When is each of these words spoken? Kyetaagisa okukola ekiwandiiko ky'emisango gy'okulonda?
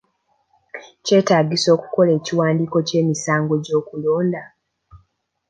Kyetaagisa 1.05 1.67
okukola 1.75 2.11
ekiwandiiko 2.19 2.77
ky'emisango 2.87 3.53
gy'okulonda? 3.65 4.43